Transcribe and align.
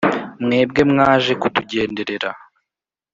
mwebwe 0.43 0.81
mwaje 0.91 1.33
kutugenderera. 1.41 2.31